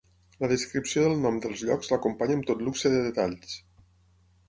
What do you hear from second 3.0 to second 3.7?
detalls.